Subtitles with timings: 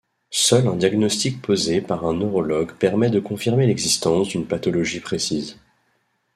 [0.31, 5.59] Seul un diagnostic posé par un neurologue permet de confirmer l'existence d'une pathologie précise.